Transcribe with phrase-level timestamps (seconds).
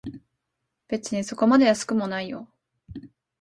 [0.87, 2.47] 別にそこまで安くもないよ